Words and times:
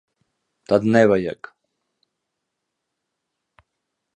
Tad 0.67 0.83
nevajag. 0.93 1.41